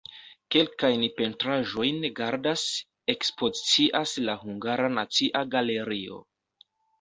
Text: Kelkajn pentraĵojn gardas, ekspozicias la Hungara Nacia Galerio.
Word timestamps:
Kelkajn 0.53 1.01
pentraĵojn 1.17 1.99
gardas, 2.19 2.63
ekspozicias 3.15 4.15
la 4.29 4.37
Hungara 4.47 4.89
Nacia 4.97 5.45
Galerio. 5.59 6.19